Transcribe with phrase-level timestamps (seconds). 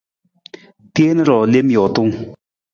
[0.93, 2.13] Teen ruu lem jootung.